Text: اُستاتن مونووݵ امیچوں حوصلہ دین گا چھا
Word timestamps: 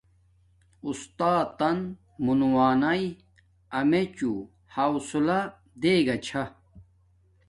اُستاتن 0.85 1.79
مونووݵ 2.23 3.01
امیچوں 3.79 4.37
حوصلہ 4.73 5.39
دین 5.81 5.99
گا 6.07 6.15
چھا 6.25 6.43